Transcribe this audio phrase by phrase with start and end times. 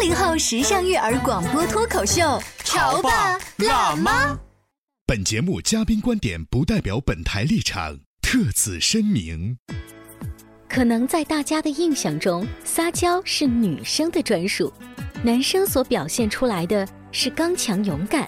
[0.00, 4.34] 八零后时尚育儿广播脱口秀，潮爸辣妈。
[5.06, 9.58] 本节目嘉宾观点不代表本台立场，特此声明。
[10.66, 14.72] 可能在大家的印象中，撒娇是女生的专属，
[15.22, 18.26] 男生所表现出来的是刚强勇敢。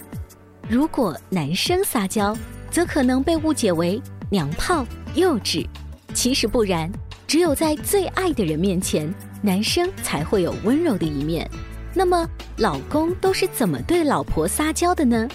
[0.69, 2.37] 如果男生撒娇，
[2.69, 4.85] 则可能被误解为娘炮、
[5.15, 5.67] 幼稚。
[6.13, 6.91] 其实不然，
[7.25, 9.11] 只有在最爱的人面前，
[9.45, 11.47] 男生才会有温柔的一面。
[11.93, 12.25] 那么，
[12.57, 15.27] 老公都是怎么对老婆撒娇的呢？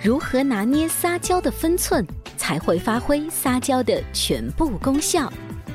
[0.00, 5.30] 如何拿捏撒娇的分寸，才会发挥撒娇的全部功效？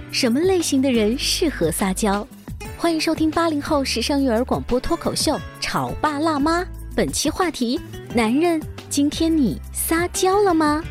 [0.09, 2.25] 什么类型的人适合撒娇？
[2.77, 6.61] 欢迎收听八零后时尚育儿广播脱口秀《潮爸辣妈》。
[6.95, 7.77] 本期话题：
[8.15, 10.81] 男人，今天你撒娇了吗？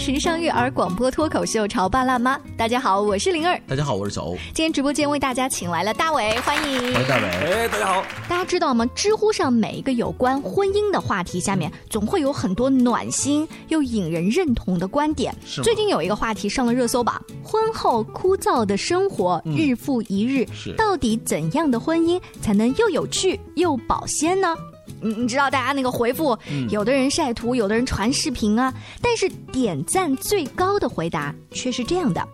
[0.00, 2.34] 时尚育儿广播脱口秀《潮爸辣妈》。
[2.56, 3.60] 大家好，我是灵儿。
[3.68, 4.34] 大家好，我是小欧。
[4.54, 6.94] 今天直播间为大家请来了大伟，欢迎。
[6.94, 7.24] 欢迎大伟。
[7.24, 8.02] 哎，大家好。
[8.26, 8.86] 大家知道吗？
[8.94, 15.34] 知乎上每一个有关婚姻的话题下面，总会有很多暖心又引人认同的观点。
[15.62, 20.46] 最近有一个话题上了热搜榜：婚后枯燥的生活日复一日，
[20.78, 24.56] 到底怎样的婚姻才能又有趣又保鲜呢？
[25.02, 26.36] 你你知道大家那个回复，
[26.68, 32.26] 有的人晒图，有的人传视频啊，但是点赞最高的回答却是这样的：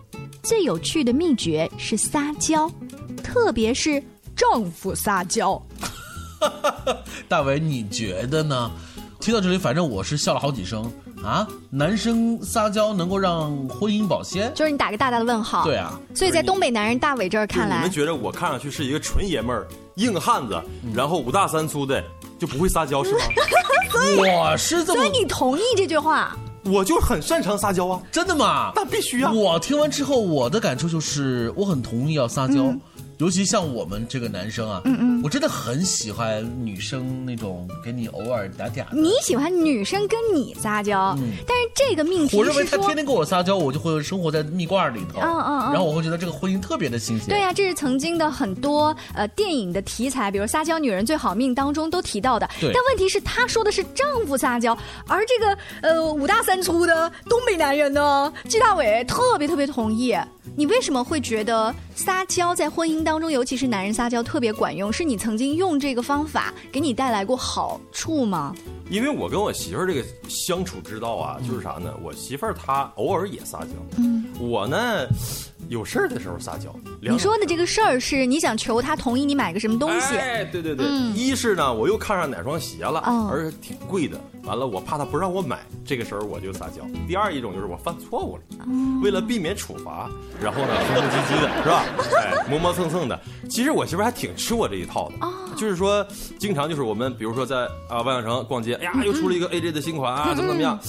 [0.43, 2.69] 最有趣的秘诀是撒娇，
[3.23, 4.01] 特别是
[4.35, 5.61] 丈夫撒娇。
[7.27, 8.71] 大伟，你觉得呢？
[9.19, 10.89] 听到这里，反正我是笑了好几声
[11.23, 11.45] 啊！
[11.71, 15.65] 男生撒娇能够让婚姻保鲜，就是你打个大大的问号。
[15.65, 20.61] 对啊，所以在东北男人大伟这儿看来，你们觉得我看上去是一个纯爷们儿、硬汉子，
[20.93, 22.01] 然后五大三粗的。
[22.37, 23.19] 就不会撒娇是吗？
[24.17, 26.35] 我是这么，所以你同意这句话？
[26.65, 28.01] 我就很擅长撒娇啊！
[28.11, 28.71] 真的吗？
[28.75, 29.31] 那必须啊！
[29.31, 32.73] 我听完之后，我的感受就是，我很同意要撒娇。
[33.17, 38.85] 尤其像我们这个男生啊，嗯嗯，我真的很喜欢女生那种给你偶尔嗲嗲。
[38.91, 41.17] 你喜欢女生跟你撒娇，
[41.47, 47.27] 但是这个命题我认为他天天跟我撒娇，我就会生活在蜜罐里头，嗯嗯嗯，然后我会觉得这个婚姻特别的新鲜。
[47.27, 52.47] 对呀，这是曾经的很多呃电影的题材，比如《撒娇女人最好命》当中都提到的。
[52.59, 52.71] 对。
[52.71, 60.15] 但问题是，他说的是丈夫撒娇，而这个呃五大三粗的东北男人呢，季大伟特别特别同意。
[60.55, 64.91] 你为什么会觉得撒娇在婚姻当中，尤其是男人撒娇特别管用？
[64.91, 68.55] 是你曾经用这个方法给你带来过好处吗？
[68.89, 71.93] 因为我跟我媳妇儿这个相处之道啊，就是啥呢？
[72.01, 74.77] 我媳妇儿她偶尔也撒娇，嗯，我呢
[75.69, 76.73] 有事儿的时候撒娇。
[77.01, 80.15] 你说的这个事儿是你想求他同意你买个什么东西？
[80.17, 82.99] 哎，对对对，一是呢我又看上哪双鞋了，
[83.31, 84.19] 而且挺贵的。
[84.43, 86.81] 完了，我怕他不让我买，这个时候我就撒娇。
[87.05, 88.43] 第二一种就是我犯错误了，
[89.03, 90.09] 为了避免处罚，
[90.41, 91.83] 然后呢，哼哼唧唧的是吧？
[92.15, 93.19] 哎，磨磨蹭蹭的。
[93.49, 96.05] 其实我媳妇还挺吃我这一套的，就是说，
[96.39, 100.79] 经常就是我们比如说在啊万象城逛街，哎呀，又出了一个 AJ 的新款啊，怎么怎么样，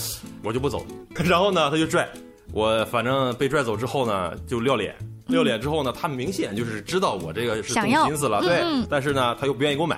[0.44, 0.86] 我就不走。
[1.24, 2.08] 然后呢，他就拽
[2.58, 4.92] 我，反正被拽走之后呢，就撂脸。
[5.28, 8.62] 撂脸之后呢，他明显就是知道我这个是动心思了，对。
[8.90, 9.96] 但是呢，他又不愿意给我买。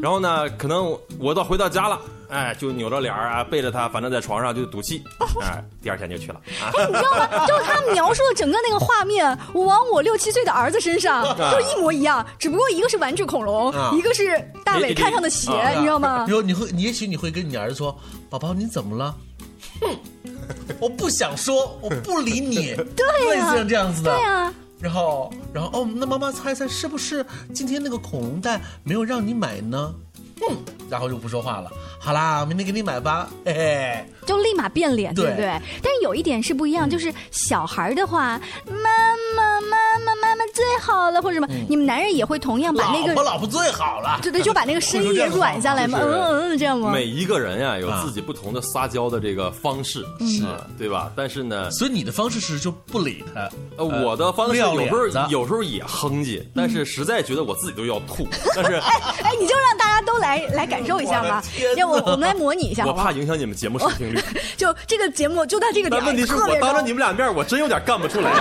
[0.00, 1.98] 然后呢，可能我到回到家了，
[2.28, 5.02] 哎，就扭着脸啊，背着他，反正在床上就赌气。
[5.40, 6.40] 哎，第二天就去了。
[6.62, 7.46] 哎， 你知道吗？
[7.46, 16.24] 就是他描述的整个那个画面，我往我六七岁的儿子身上就一模一样，只不过一个是玩具恐龙，一个是大伟看上的鞋，你知道吗？
[16.28, 17.98] 比如你会，你也许你会跟你儿子说
[18.28, 19.14] ：“宝宝，你怎么了？”
[19.80, 19.88] 哼，
[20.80, 22.74] 我不想说，我不理你。
[22.96, 24.12] 对呀，类似这样子的。
[24.12, 24.52] 对呀。
[24.78, 29.94] 然后，然后哦，那妈妈猜猜是不是今天那个恐龙蛋没有让你买呢？
[30.46, 30.56] 嗯，
[30.90, 31.70] 然后就不说话了。
[31.98, 33.30] 好啦，明天给你买吧。
[33.46, 35.46] 嘿嘿，就立马变脸，对不对？
[35.82, 38.90] 但是有一点是不一样，就是小孩的话，妈
[39.34, 39.42] 妈
[40.56, 45.98] 最好了，或者什么，你们男人也会同样把那个我老婆最好了，对对，就把那个声音也软下来嘛？
[46.02, 46.90] 嗯嗯嗯，这样吗？
[46.92, 50.46] 每一个人呀，有自己不同的撒娇的这个方式，是，
[50.78, 51.12] 对吧？
[51.14, 58.26] 但是呢，所以你的方式是就不理他，呃，我的方式有时候有时候也哼唧，但是实在觉得我自己都要吐，
[58.56, 61.44] 但是哎哎，你就让大家都来来感受一下吧，
[61.76, 64.18] 要我我们来模拟一下，我怕影响你们节目收听率，
[64.56, 68.32] 就这个节目就到这个点，但问题是我当着你们俩面，我真有点干不出来。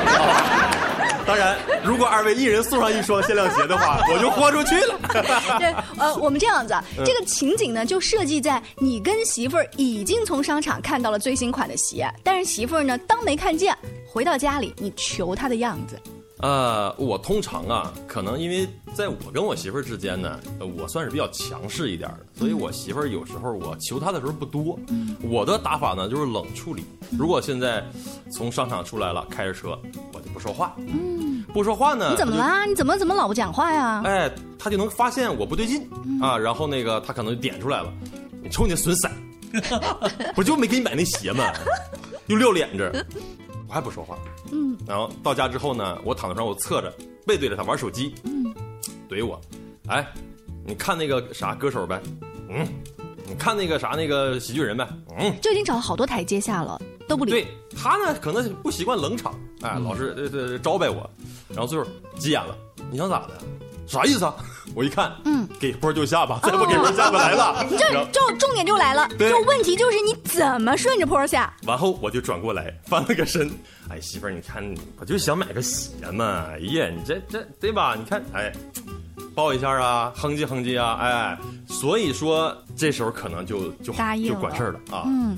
[1.36, 4.98] 当然，如果二位一人送上一双限量鞋的话， 我就豁出去了。
[5.60, 6.74] 对，呃，我们这样子，
[7.06, 13.78] 这个情景呢，就设计在你跟媳妇儿已经从商场看到了最新款的鞋，但是媳妇儿呢，当没看见，
[14.08, 16.00] 回到家里你求她的样子。
[16.46, 20.40] 呃，我通常啊，可能因为在我跟我媳妇儿之间呢，
[20.78, 24.78] 我算是比较强势一点的，所以我媳妇儿有时候我求她的时候不多。
[25.24, 26.86] 我的打法呢就是冷处理。
[27.18, 27.84] 如果现在
[28.32, 29.70] 从商场出来了，开着车，
[30.14, 30.76] 我就不说话。
[30.78, 32.12] 嗯，不说话呢？
[32.12, 32.64] 你怎么啦？
[32.66, 34.04] 你怎么怎么老不讲话呀？
[34.06, 35.90] 哎，她就能发现我不对劲
[36.22, 37.92] 啊，然后那个她可能就点出来了，
[38.44, 39.10] 你瞅你那损色，
[40.36, 41.44] 不就没给你买那鞋吗？
[42.28, 43.04] 又撂脸子。
[43.68, 44.18] 我还不说话，
[44.52, 46.94] 嗯，然后到家之后呢，我躺在床上，我侧着
[47.26, 48.54] 背对着他玩手机，嗯，
[49.10, 49.40] 怼我，
[49.88, 50.06] 哎，
[50.66, 52.02] 你看那个啥歌手呗，
[52.50, 52.68] 嗯，
[53.28, 57.32] 你看那个啥那个喜剧人呗，嗯，就已经找了好多台阶下了，都不理。
[57.32, 61.10] 对他呢，可能不习惯冷场，哎，老是呃呃招呗我，
[61.50, 61.86] 然后最后
[62.18, 62.58] 急眼了，
[62.92, 63.34] 你想咋的？
[63.88, 64.36] 啥意思啊？
[64.76, 67.66] 我一看，嗯，给坡就下吧，再不给坡下不来了。
[67.72, 71.52] 这就重点就来了，就问题就是你怎么顺着坡下？
[71.66, 73.50] 完后我就转过来翻了个身，
[73.90, 74.62] 哎，媳妇儿，你看，
[75.00, 77.96] 我就想买个鞋嘛，哎呀，你这这对吧？
[77.98, 78.52] 你看，哎。
[79.36, 81.38] 抱一下啊，哼唧哼唧啊，哎，
[81.68, 85.04] 所以说这时候可能就就就管事儿了啊。
[85.06, 85.36] 嗯，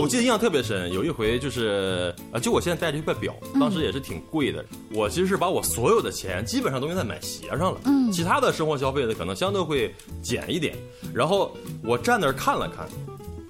[0.00, 4.64] 我记得印象特别深，有一回就是啊，就我现在戴着一块表，当时也是挺贵的。
[4.94, 9.92] 我其实是把我所有的钱基本上都用在买鞋上了，嗯，其他的生活消费的可能相对会
[10.22, 10.76] 减一点。
[11.12, 12.88] 然后我站那儿看了看，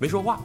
[0.01, 0.41] 没说话。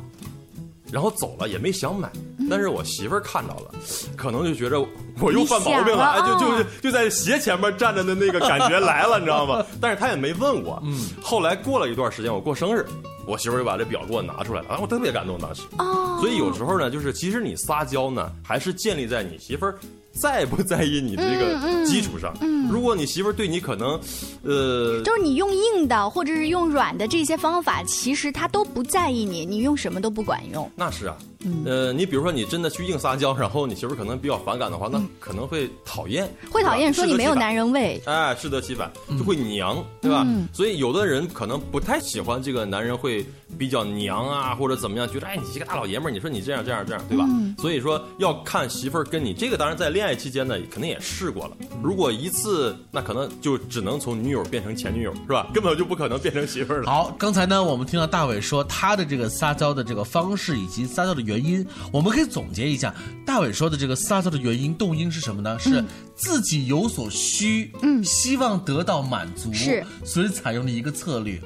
[0.91, 2.11] 然后走了也没想买，
[2.49, 3.71] 但是我媳妇儿看到了，
[4.15, 4.79] 可能就觉着
[5.19, 9.65] 我又犯毛病了，哎，就就就在鞋前面站着的那个感觉来了，你知道吗？
[9.81, 10.81] 但是她也没问我。
[10.85, 11.09] 嗯。
[11.21, 12.85] 后来过了一段时间，我过生日，
[13.27, 15.63] 我媳妇儿就把这表给我拿出来了，啊，我特别感动当时。
[15.79, 16.17] 哦。
[16.21, 19.77] 所以有时候呢，就是其实你撒娇呢，还是建立在你媳妇儿。
[20.15, 22.33] 在不在意你的这个基础上，
[22.71, 23.99] 如果你媳妇儿对你可能，
[24.43, 30.69] 呃，就是你用硬的或者是用软的这些方法，其实她都不在意你，你用什么都不管用。
[30.75, 31.17] 那是啊。
[31.65, 40.25] 呃，你比如说你真的去硬撒娇，然后你媳妇可能比较反感的话，那可能会讨厌，会讨厌说你没有男人味，哎，适得其反，就会娘，对吧？
[40.53, 43.25] 所以有的人可能不太喜欢这个男人会
[43.57, 47.25] 比较娘啊，或者怎么样，觉得哎，你是个大老爷们儿，你说你这样这样这样，对吧？
[47.59, 51.55] 所以说要看媳妇儿跟你这个，当然在恋爱期间呢，肯定也试过了。
[51.83, 55.47] 如果一次，那可能就只能从女友变成前女友，是吧？
[55.53, 56.89] 根本就不可能变成媳妇儿了。
[56.89, 61.34] 好，刚才呢，我们听到大伟说他的这个撒娇的这个方式以及撒娇的原。
[61.37, 62.93] 原因，我们可以总结一下，
[63.25, 65.57] 大伟说的这个撒娇的原因动因是什么呢？
[65.59, 65.83] 是
[66.15, 71.41] 自己有所需，嗯，希望得到满足，是，所以采用了一个策略。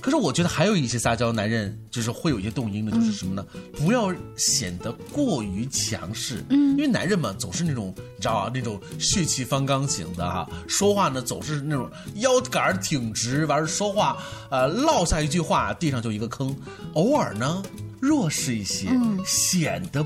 [0.00, 3.46] 可是我觉得还有一些撒娇男人，就是会有一些动因的，就是什么呢？
[3.76, 14.18] 不要显得过于强势，嗯，因为男人嘛，总是那种你知道啊，那种血气方刚型的哈，说话呢总是那种腰杆挺直，完了说话，
[14.50, 16.52] 呃，落下一句话，地上就一个坑，
[16.94, 17.62] 偶尔呢。
[18.02, 18.88] 弱势一些，
[19.24, 20.04] 显得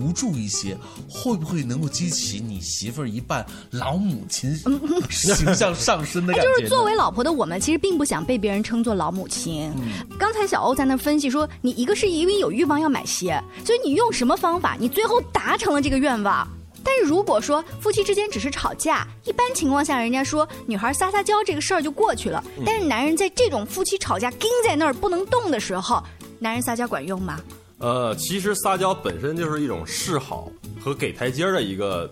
[0.00, 0.74] 无助一些，
[1.06, 4.56] 会不会能够激起你媳妇儿一半老母亲
[5.10, 6.48] 形象上升的感觉？
[6.48, 9.70] 就是作为老婆的我们，其实并不想被别人称作老母亲。
[10.18, 16.48] 刚才小欧在那分析说，你一个是因为有欲望要买鞋，所以你用什么方法，你最后达成了这个愿望。
[16.82, 22.42] 但是如果说夫妻之间只是吵架，一般情况下，人家说女孩撒撒娇这个事儿就过去了。
[22.64, 26.02] 但是男人在这种夫妻吵架盯在那儿不能动的时候。
[26.38, 27.40] 男人撒娇管用吗？
[27.78, 30.50] 呃，其实撒娇本身就是一种示好
[30.80, 32.10] 和给台阶的一个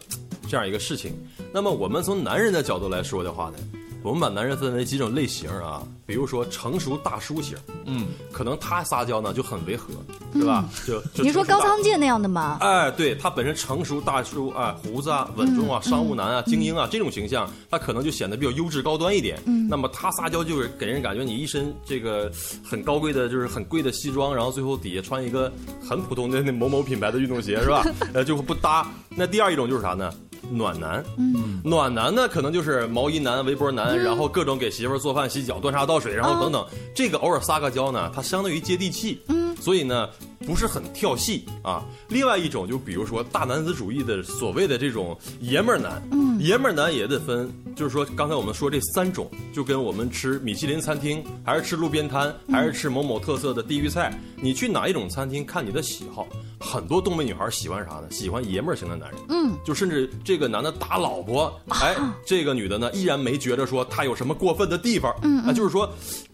[0.49, 1.15] 这样一个事情。
[1.53, 3.59] 那么我们从男人的角度来说的话呢？
[4.03, 7.57] 我们把男人分为几种类型啊，比如说成熟大叔型，
[7.87, 9.95] 嗯，可能他撒娇呢就很违和，
[10.35, 10.69] 是吧？
[10.85, 12.59] 就你说高仓健那样的吗？
[12.61, 19.41] 哎，对他本身成熟大叔啊，胡子啊，稳重啊，商务男啊，精英啊这种形象，他可能就显得比较优质高端一点。
[19.47, 22.31] 嗯，那么他撒娇就是给人感觉你一身这个
[22.65, 25.53] 很高贵的，就是很贵的西装，然后最后底下穿一个
[25.89, 27.85] 很普通的那某某品牌的运动鞋，是吧？
[28.13, 28.85] 呃，就不搭。
[29.11, 30.13] 那第二一种就是啥呢？
[30.51, 36.65] 暖男，嗯，暖男呢，可能就是毛衣男、围脖男，然后各种给媳妇儿做饭、洗脚、端茶倒水，然后等等。
[36.95, 40.09] 这个偶尔撒个娇呢，他相当于接地气，嗯，所以呢，
[40.45, 41.85] 不是很跳戏啊。
[42.09, 56.27] 另外一种就比如说大男子主义的所谓的这种爷们儿男，嗯，爷们儿男也得分，就是说刚才我们说这三种，就跟我们吃米其林餐厅，还是吃路边摊，还是吃某某特色的地域菜，你去哪一种餐厅看你的喜好。
[56.59, 58.09] 很多东北女孩喜欢啥呢？
[58.11, 61.95] 喜欢爷们儿型的男人，嗯，就甚至这个男的打老婆，哎，
[62.27, 65.89] 这个女的呢依然没觉着说他有什么过分的地方，嗯，啊，就是说。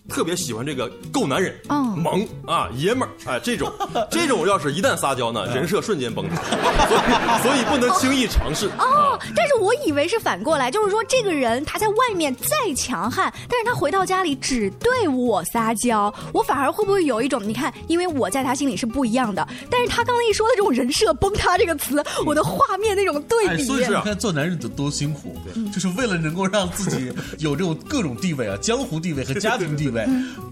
[0.09, 3.71] 特别喜欢这个够男人，萌啊，爷们儿，哎，这种，
[4.11, 6.37] 这种要是一旦撒娇呢，人设瞬间崩塌，
[6.89, 8.67] 所以所以不能轻易尝试。
[8.79, 25.37] 哦，但是我以为是反过来，就是说这个人他在外面再强悍，但是他回到家里只对我撒娇，我反而会不会有一种你看，因为我在他心里是不一样的，但是他刚才一说的这种人设崩塌这个词，我的画面那种对比，所以你看做男人得多辛苦，
[25.73, 29.98] 就是为了能够让自己有这种各种地位啊，江湖地位和家庭地位。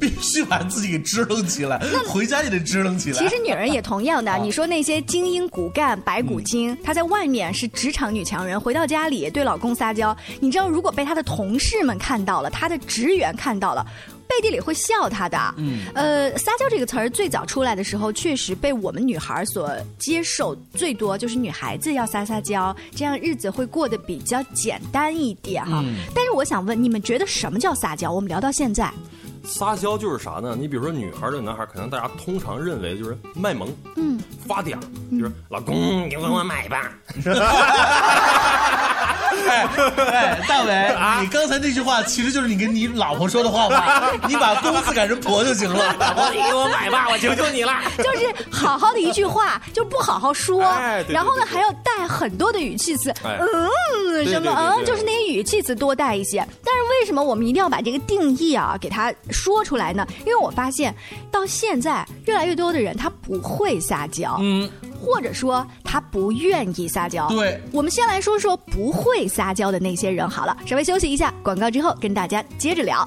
[0.00, 3.18] 必须把自己给支棱起来， 回家也得支棱起来。
[3.18, 10.16] 其实女人也同样的， 你说那些精英骨干、白骨精，她在外面是职场女强人，回到家里对老公撒娇。
[10.40, 13.84] 你知道，如果被她的同事们看到了，她的职员看到了，
[14.28, 15.54] 背地里会笑她的。
[15.56, 25.84] 嗯，呃，撒娇这个词儿最早出来的时候，确实被我们女孩所接受最多，就是女孩子要撒撒娇，这样日子会过得比较简单一点哈。
[26.14, 28.10] 但是我想问，你们觉得什么叫撒娇？
[28.12, 28.92] 我们聊到现在。
[29.46, 30.56] 撒娇就是啥呢？
[30.58, 34.76] 你比如说女孩对男孩，可能大家通常认为就是卖萌，嗯，发嗲，
[35.18, 36.90] 就是老公，你给我买吧。
[39.48, 44.10] 哎哎，大伟，你刚才那句话其实就是你跟你老婆说的话吧？
[44.26, 45.94] 你把公字改成婆就行了。
[45.98, 47.72] 老婆，你给我买吧， 我求求你了。
[47.98, 50.62] 就是好好的一句话，就不好好说，
[51.08, 56.44] 然后呢还要带很多的语气词，嗯，什么嗯，就是那些语气词多带一些。
[56.88, 60.06] 为什么我们一定要把这个定义啊给它说出来呢？
[60.20, 60.94] 因为我发现
[61.30, 64.70] 到现在越来越多的人他不会撒娇，嗯。
[64.98, 67.28] 或者说他不愿意撒娇。
[67.28, 70.56] 对，我们先来说说不会撒娇的那些人好了。
[70.64, 73.06] 稍微休息一下，广告之后跟大家接着聊。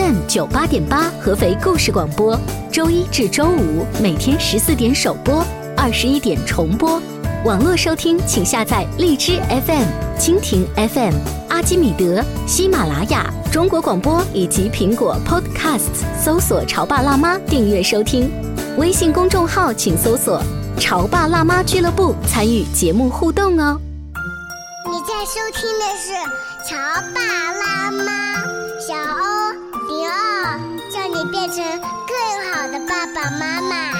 [0.00, 2.38] ：FM 九八点八，合肥故事广播，
[2.72, 5.44] 周一至周五每天十四点首播，
[5.76, 6.98] 二十一点重播。
[7.44, 9.84] 网络收听，请下载荔枝 FM、
[10.18, 11.12] 蜻蜓 FM、
[11.50, 18.30] 阿基米德、喜马拉雅、中国广播以及苹果 Podcasts，搜索“潮爸辣妈”订阅收听。
[18.78, 20.42] 微信公众号请搜索。
[20.78, 23.78] 潮爸辣妈俱乐部参与节目互动哦！
[24.90, 26.14] 你在收听的是
[26.66, 26.74] 《潮
[27.14, 27.20] 爸
[27.52, 28.02] 辣妈》，
[28.80, 29.29] 小欧，
[31.50, 33.92] 成更好的爸爸妈妈。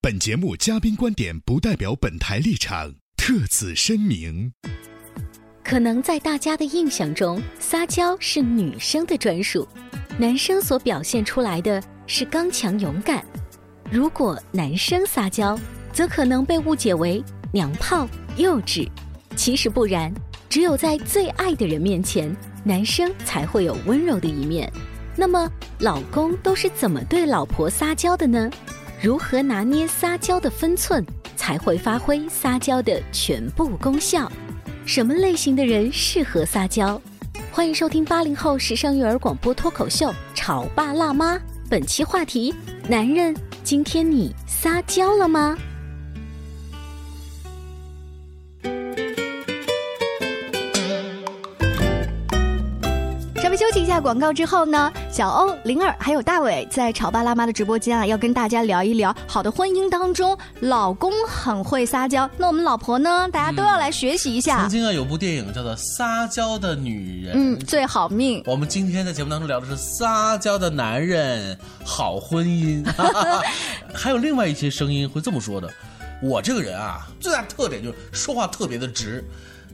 [0.00, 4.52] 本节目嘉宾观点不代表本台立场，特此声明。
[5.62, 9.68] 可能在大家的印象中，撒娇是女生的专属，
[10.18, 13.24] 男生所表现出来的是刚强勇敢。
[13.88, 15.56] 如果男生撒娇，
[15.92, 18.88] 则可能被误解为娘炮、幼稚。
[19.36, 20.12] 其实不然，
[20.48, 24.72] 只有在最爱的人面前，男生才会有温柔的一面。
[25.20, 28.48] 那么，老公都是怎么对老婆撒娇的呢？
[29.02, 34.30] 如何拿捏撒娇的分寸，才会发挥撒娇的全部功效？
[34.86, 37.02] 什么类型的人适合撒娇？
[37.50, 41.34] 欢迎收听八零后时尚育儿广播脱口秀《潮爸辣妈》，
[41.68, 42.54] 本期话题：
[42.88, 43.34] 男人。
[43.64, 45.58] 今天你撒娇了吗？
[53.48, 64.60] 稍微休息一下广告之后呢，小欧、灵儿还有大伟在潮爸辣妈的直播间啊，要跟大家聊一聊好的婚姻当中，老公很会撒娇，那我们老婆呢，大家都要来学习一下。
[64.60, 68.42] 曾经啊，有部电影叫做《撒娇的女人》，嗯，最好命。
[68.44, 72.86] 我们今天在节目当中聊的是撒娇的男人好婚姻，
[73.94, 75.70] 还有另外一些声音会这么说的。
[76.22, 79.24] 我这个人啊，最大特点就是说话特别的直。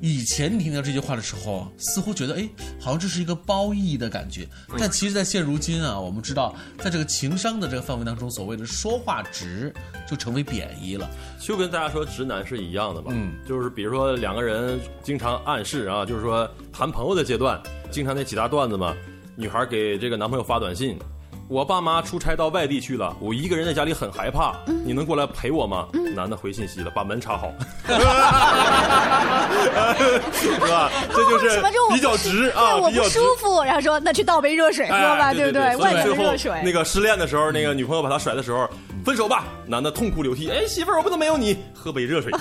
[0.01, 2.49] 以前你听到这句话的时候，似乎觉得哎，
[2.81, 4.47] 好像这是一个褒义的感觉。
[4.79, 9.73] 但其实，在现如今啊，我们知道，在这个情商的这个范围当中，所谓的说话直
[10.09, 11.09] 就成为贬义了。
[11.41, 13.13] 就跟大家说直男是一样的嘛？
[13.15, 17.61] 嗯，就是比如说两个人经常暗示啊，就是说谈朋友的阶段，
[17.91, 18.95] 经常那几大段子嘛。
[19.37, 20.97] 女孩给这个男朋友发短信，
[21.49, 25.87] 我爸妈出差到外地去了，我一个人在家里很害怕，你能过来陪我吗？
[26.15, 27.53] 男的回信息了，把门插好，
[30.33, 30.91] 是吧？
[31.13, 35.77] 这就是比较直啊，我不舒服，然后说那去倒杯热水喝吧，对不对？
[35.77, 36.53] 外面的热水。
[36.65, 38.69] 那个失恋的时候，那个女朋友把他甩的时候。
[39.05, 40.51] 分手吧，男的痛哭流涕。
[40.51, 42.33] 哎，媳妇儿，我不能没有你，喝杯热水。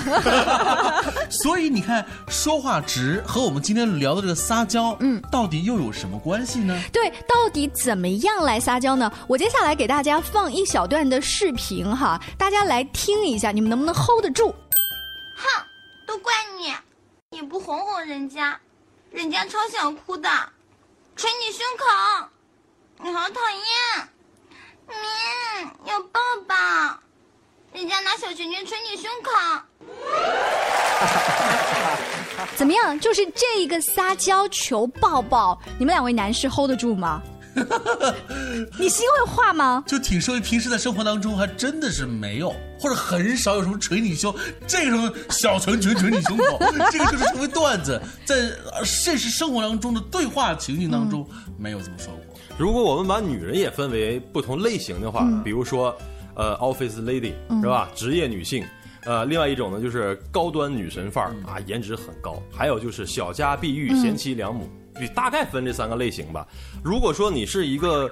[1.30, 6.82] 所以你看，说话直和我们今天聊的这个撒娇，嗯，到底又有什么关系呢？
[6.94, 9.12] 对，到底怎么样来撒娇呢？
[9.28, 14.56] 我接下来给大家放一小段的视频哈，大家来听一下，你们能不能 hold 得住？
[15.36, 15.66] 哼，
[16.08, 16.74] 都怪你，
[17.30, 18.58] 你不哄哄人家，
[19.12, 20.30] 人家超想哭的，
[21.18, 22.30] 捶你胸口，
[23.04, 24.08] 你好讨厌。
[24.86, 26.20] 嗯，要抱
[27.84, 29.30] 抱，人家拿小拳拳捶你胸口。
[32.56, 32.98] 怎么样？
[33.00, 37.22] 就是这一个撒娇求抱抱，你们两位男士 hold 得住吗？
[38.80, 39.84] 你心会化吗？
[39.86, 44.34] 就挺说平时在生活当中还真的是没有，或者很少有什么捶你胸，
[44.66, 46.58] 这种小拳拳捶你胸口，
[46.92, 48.50] 这个就是成为段子，在
[48.84, 51.28] 现实生活当中的对话情境当中
[51.60, 52.24] 没有这么说过。
[52.58, 55.96] 如果我们把女人也分为不同类型的话，比如说，
[56.36, 57.90] 呃，office lady 是吧？
[57.96, 58.64] 职业女性，
[59.06, 62.42] 呃，另外一种呢就是高端女神范儿啊，颜值很高。
[62.52, 66.48] 还有就是小家碧玉、贤妻良母，你大概分这三个类型吧。
[66.84, 68.10] 如果说你是一个。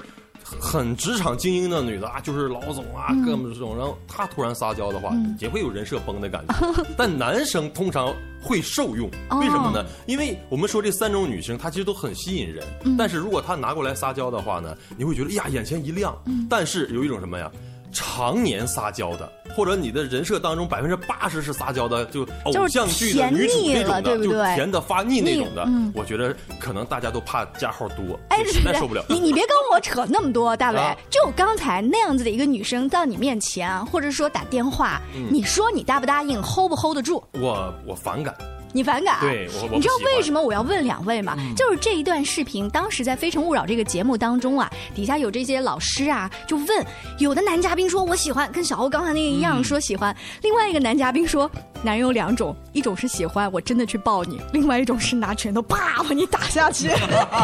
[0.60, 6.56] 很职场精英的女的啊，就是老总啊，各种这种，然后她突然撒娇的话，也会有人设崩的感觉。
[6.98, 8.12] 但男生通常
[8.42, 9.08] 会受用，
[9.40, 9.86] 为什么呢？
[10.08, 12.66] 因为我们说这三种女生，她其实都很吸引人。
[12.98, 16.14] 但是如果她拿过来撒娇的话呢，你会觉得呀，眼前一亮。
[16.50, 17.50] 但是有一种什么呀？
[17.92, 25.68] 常年撒娇的，或者你的人设当中百分之八十是撒娇的，就偶像剧的女主那种的，就甜的发腻那种的。
[25.94, 29.04] 我觉得可能大家都怕加号多，哎，实在受不了。
[29.10, 37.22] 你你别跟我扯那么多，大伟，就刚才那样子的一个女生到你面前，或者说打电话，你说你答不答应，hold 不 hold 得住？
[37.34, 38.34] 我我反感。
[38.74, 39.20] 你反感？
[39.22, 41.36] 对，你知道为什么我要问两位吗？
[41.56, 46.86] 就是这一段视频，当时在《非诚勿扰》这个节目当中啊，底下有这些老师啊，就问
[47.20, 51.50] 有的男嘉宾说我喜欢，跟小欧刚才那个一样说喜欢；另外一个男嘉宾说，
[51.84, 56.90] 男人有两种，一种是喜欢，我真的去抱你；另外一种是拿拳头啪把你打下去。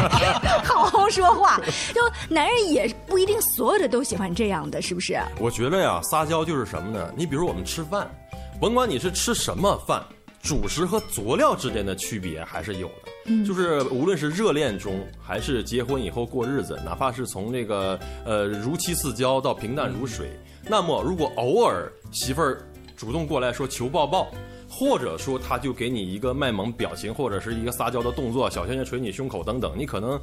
[0.63, 1.59] 好好说话，
[1.93, 5.19] 就男人也不一定所有的都喜欢这样的，是不是？
[5.39, 7.11] 我觉得呀，撒娇就是什么呢？
[7.15, 8.09] 你比如我们吃饭，
[8.59, 10.01] 甭管你是吃什么饭。
[10.47, 20.29] 主食和佐料之间的区别还是有的，就是无论是热恋中还是结婚以后过日子，哪怕是从这个呃如漆似胶到平淡如水，
[20.65, 22.61] 那么如果偶尔媳妇儿
[22.95, 24.25] 主动过来说求抱抱。
[24.69, 30.19] 或者说，他就给你一个卖萌表情，或者是一个撒娇的动作，小拳拳捶你胸口等等，你可能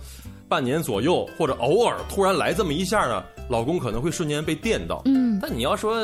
[0.47, 5.01] 半年左右，或者偶尔突然来这么一下呢，老公可能会瞬间被电到。
[5.07, 5.99] 嗯，但你要说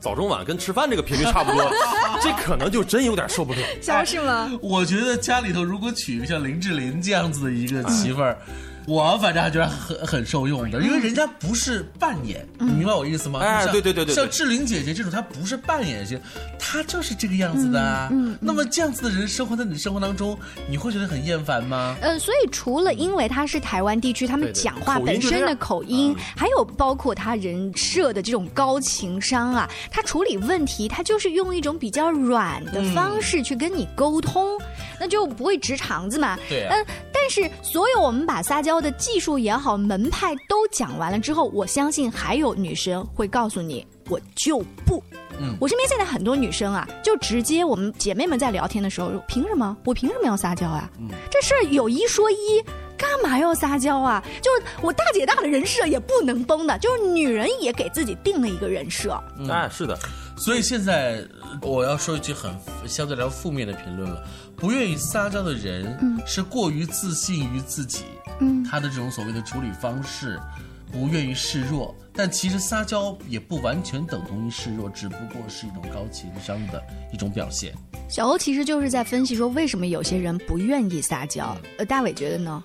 [0.00, 1.70] 早中晚跟吃饭这个频率差不多，
[2.22, 3.58] 这可能就真有点受不了。
[3.82, 4.50] 像是吗？
[4.62, 8.36] 我觉得家里头如果娶一个像林志玲这样子的一个媳妇儿。
[8.86, 13.40] 我反正还觉得很很受用的，因为人家不是扮演，你明白我意思吗？
[13.40, 16.20] 哎，对对对对，像志玲姐姐这种，她不是扮演型，
[16.58, 18.08] 她就是这个样子的。
[18.12, 20.38] 嗯，那么这样子的人生活在你的生活当中，
[20.70, 21.96] 你会觉得很厌烦吗？
[22.00, 34.56] 呃，所以除了因为他是台湾地区，他们讲话本身的口音，还有包括他人设的这种高情商啊，他处理问题，他就是用一种比较软的方式去跟你沟通，
[35.00, 36.38] 那就不会直肠子嘛。
[36.48, 38.76] 对，嗯，但是所有我们把撒娇。
[38.76, 45.02] 的技术也好，门派都讲完了之后，我相信还有女生会告诉你，我就不。
[45.40, 49.74] 嗯，我身边现在很多女生啊，就直接我们姐妹们在聊天的时候，凭什么？
[49.86, 50.90] 我凭什么要撒娇啊？
[51.00, 52.62] 嗯，这事儿有一说一，
[52.96, 54.22] 干嘛要撒娇啊？
[54.42, 59.22] 就是我大姐大的人设也不能崩的，就是女人也给自己定了一个人设。
[59.48, 59.98] 哎，是的。
[60.36, 61.24] 所以现在
[61.62, 62.54] 我要说一句很
[62.86, 64.22] 相对来说负面的评论了，
[64.54, 68.04] 不愿意撒娇的人，嗯，是过于自信于自己。
[68.40, 70.38] 嗯，他的这种所谓的处理方式，
[70.92, 77.72] 不愿意示弱，但其实撒娇也不完全等同于示弱，只不过是一种高情商的一种表现。
[78.10, 81.56] 小欧其实就是在分析说，为什么有些人不愿意撒娇？
[81.78, 82.62] 呃，大伟觉得呢？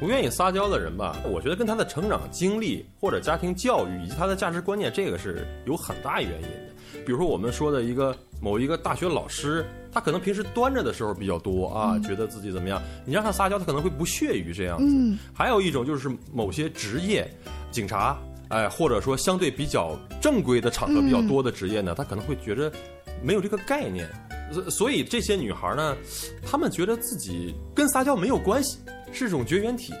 [0.00, 7.02] 不愿意撒娇的人吧，我觉得跟他的成长经历或者家庭教育以及他的价值观念，这个是有很大原因的。
[7.06, 12.82] 比如说我们说的一个某一个大学老师，他可能平时端着的时候比较多啊，觉得自己怎么样？
[13.06, 15.18] 你让他撒娇，他可能会不屑于这样子。
[15.32, 17.26] 还有一种就是某些职业，
[17.70, 22.70] 警察，哎，或者说相对比较正规的场合比较多的职业呢，他可能会觉着
[23.22, 24.06] 没有这个概念。
[24.52, 25.96] 所所以这些女孩呢，
[26.44, 28.78] 她们觉得自己跟撒娇没有关系，
[29.12, 29.92] 是种绝缘体。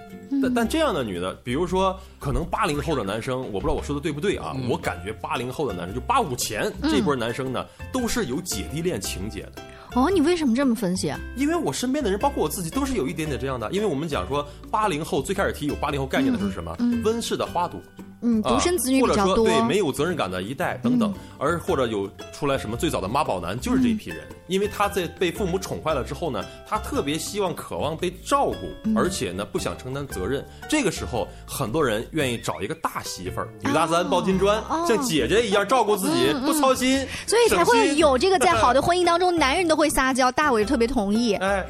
[0.42, 4.56] 但但这样的女的，比如说可能八零后的男生，我不知道我说的对不对啊？
[4.68, 9.62] 我感觉八零后的男生，就八五前这波男生呢，都是有姐弟恋情节的。
[9.94, 11.20] 哦，你为什么这么分析啊？
[11.36, 13.70] 因为我身边的人，包括我自己，都是有一点点这样的。
[13.70, 16.76] 因为我们讲说，八零后最开始提有八零后概念的是什么？
[17.04, 17.80] 温室的花朵。
[18.24, 28.56] 嗯，独生子女比较多，对没有责任感的一代等等，而或者有出来什么最早的妈宝男，就是这一批人，因为他在被父母宠坏了之后呢，他特别希望、渴望被照顾，
[28.96, 30.44] 而且呢不想承担责任。
[30.68, 40.32] 这个时候，很多人愿意找一个大媳妇儿，女大三抱金砖，像姐姐一样照顾自己，不操心，所以才会有这个在 好的婚姻当中，男人都会撒娇。
[40.32, 41.64] 大伟特别同意，哎，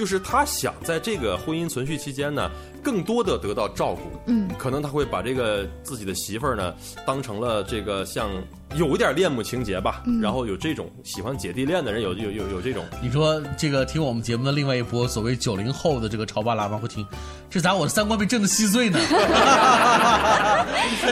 [0.00, 2.50] 就是他想在这个婚姻存续期间呢。
[2.82, 6.72] 更多的得到照顾，嗯，可能他会把这个自己的媳妇儿呢
[7.06, 8.30] 当成了这个像
[8.74, 12.82] 有一点恋母情节吧，然后有这种喜欢姐弟恋的人有有有有这种。
[13.02, 17.06] 你说这个听我们节目的另外一波所谓九零后的这个潮爸辣妈会听，
[17.50, 18.98] 这咋我的三观被震得稀碎呢？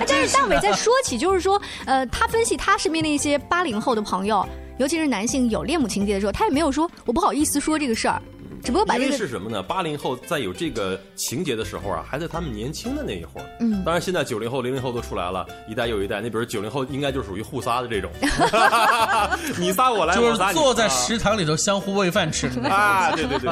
[0.08, 4.42] 但是大伟在说起就是说，呃，他分析他身边的一些八零后的朋友，
[4.78, 8.22] 尤其是男性有恋母情节的时候，他也没有说我不好意思说这个事儿。
[8.68, 9.62] 只不过把这个是什么呢？
[9.62, 13.46] 八零后在有这个情节的时候啊，还在他们年轻的那一会儿。
[13.60, 16.20] 嗯，当然现在九零后、零零后都出来了，一代又一代。
[16.20, 18.10] 那比如九零后，应该就属于互撒的这种，
[19.58, 23.10] 你撒我来，就是坐在食堂里头相互喂饭吃啊！
[23.16, 23.50] 对对对。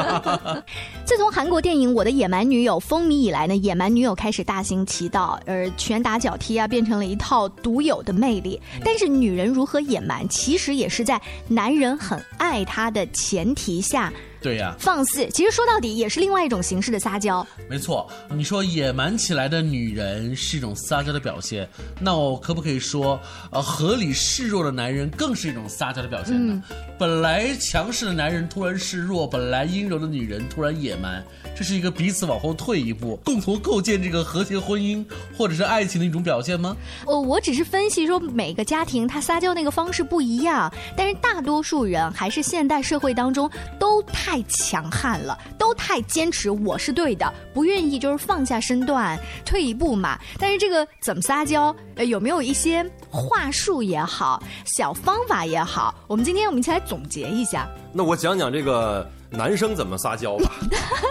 [1.07, 8.61] 自从韩国电影《我的野蛮女友》风靡以来呢，野蛮女友开始大行其道，而拳打脚踢啊，变成了一套独有的魅力。
[8.85, 14.13] 但是女人如何野蛮，其实也是在男人很爱她的前提下。
[14.47, 17.45] 对呀，放肆，其实说到底也是另外一种形式的撒娇。
[17.69, 21.69] 没错，你说野蛮起来的女人是一种撒娇的表现，
[22.01, 26.63] 那我可不可以说，呃，合理示弱的男人更是一种撒娇的表现呢？
[26.97, 31.21] 本来强势的男人突然示弱，本来阴柔的女人突然野蛮，
[31.57, 35.05] 这是一个彼此往后退一步，共同构建这个和谐婚姻
[35.37, 36.77] 或者是爱情的一种表现吗？
[37.05, 44.36] 哦我只是分析说每个家庭他撒娇那个方式不一样，但是大多数人还是现代社会当中都太。
[44.37, 50.19] 太强悍了，都太坚持我是对的，不愿意就是放下身段退一步嘛。
[50.39, 55.95] 但是这个怎么撒娇，呃，有没有一些话术也好，小方法也好？
[56.07, 57.67] 我们今天我们一起来总结一下。
[57.95, 60.53] 那我讲讲这个男生怎么撒娇吧。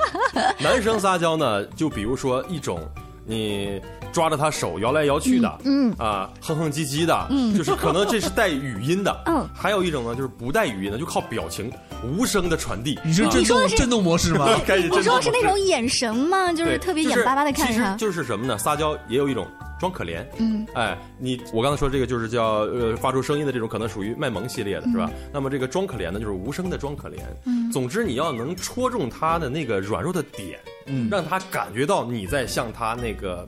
[0.61, 2.79] 男生撒娇呢，就比如说一种
[3.25, 3.81] 你。
[4.15, 11.69] 抓着他手摇来摇去的，嗯啊，哼哼唧唧的，嗯，就是可能这是带语音的， 嗯，还有一种呢，就是不带语音的，就靠表情
[12.01, 12.97] 无声的传递。
[13.03, 14.47] 你是震动震动模式吗？
[14.65, 16.53] 你说的是那种眼神吗？
[16.53, 17.93] 就是特别眼巴巴的看他。
[17.97, 18.57] 就是什么呢？
[18.57, 19.45] 撒娇也有一种。
[19.77, 25.11] 装可怜，嗯，哎，你我刚才说这个就是叫呃发出声音的这种，可能属于卖萌系列的是吧？
[25.33, 27.17] 那么这个装可怜呢，就是无声的装可怜。
[27.43, 33.45] 嗯，总之你要能戳中他的那个软弱的点，嗯，让他感觉到你在向他那个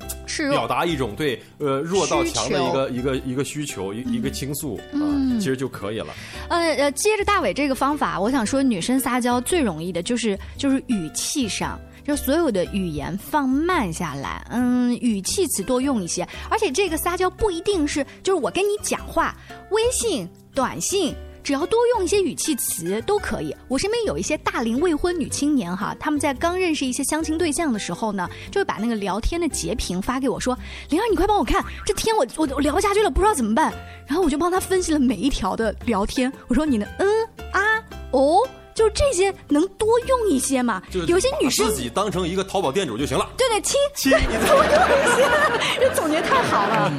[0.49, 4.99] 表达一种对呃弱到强的一个一个一个需求一一个倾诉啊，
[5.39, 6.13] 其实就可以了。
[6.49, 11.79] 呃呃，接着大伟这个方法，我想说女生撒娇最容易的就是就是语气上。
[12.03, 19.35] 就所有的语言放慢下来，嗯，语气词多用一些，而且这个撒娇不一定是就是我跟你讲话，
[19.71, 21.13] 微信、短信，
[21.47, 23.55] 只要多用一些语气词都可以。
[23.69, 30.53] 我身边有一些大龄未婚女青年哈，他们在刚认识一些相亲对象的时候呢，就会把那个聊天的截屏发给我，说
[30.91, 33.73] ：“灵儿，你快帮我看，这天我我我聊不下去了，不知道怎么办。”
[34.05, 37.07] 然后我就帮她分析了每一条的聊天，我说：“你的嗯
[37.53, 37.81] 啊
[38.11, 40.83] 哦。”就这些能多用一些嘛？
[41.07, 43.27] 有些女生自己当成一个淘宝店主就行了。
[43.35, 46.93] 对对，亲 亲，多用一些，这总结太好了。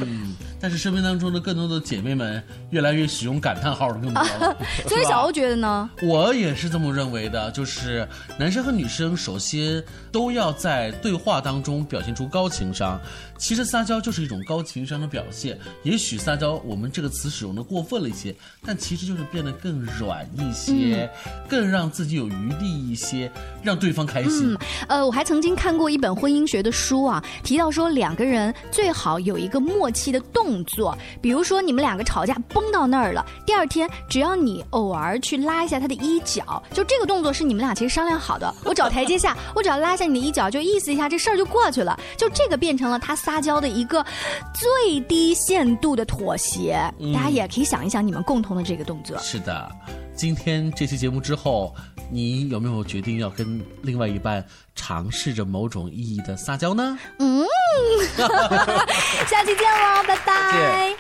[0.61, 4.57] 但是身边当中的更多的姐妹们越来越使用感叹号的更多了，
[4.89, 5.89] 所以小欧觉得呢？
[6.03, 8.07] 我也是这么认为的，就是
[8.39, 13.01] 男生和女生首先都要在对话当中表现出高情商。
[13.39, 15.59] 其实撒娇就是一种高情商的表现。
[15.85, 18.35] 也许撒娇我们这个词使用的过分了一些，
[18.67, 21.09] 但其实就是变得更软一些，
[21.49, 23.31] 更让自己有余地一些，
[23.63, 24.57] 让对方开心。
[24.89, 30.59] 呃，我还曾经看过一本婚姻学的书啊，提到说两个人最好有一个默契的动。
[30.65, 38.53] 作，比如说你们两个吵架崩到那儿了，第二天只要你偶尔去拉一下他的衣角，就这个动作是你们俩其实商量好的。
[38.65, 41.99] 我找台阶下，我只要拉下你的衣角，就意思一下，这事儿就过去了。
[42.17, 44.05] 就这个变成了他撒娇的一个
[44.55, 46.79] 最低限度的妥协。
[47.15, 49.19] 大家也可以想一想你们共同的这个动作。
[49.19, 49.71] 是的，
[50.15, 51.75] 今天这期节目之后，
[52.11, 54.45] 你有没有决定要跟另外一半
[54.75, 56.99] 尝试着某种意义的撒娇呢？
[57.19, 57.47] 嗯。
[59.29, 60.95] 下期见喽，拜拜。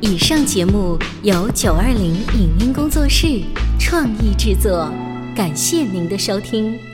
[0.00, 3.42] 以上节目由九二零影音工作室
[3.78, 4.90] 创意制作，
[5.36, 6.89] 感谢您的收听。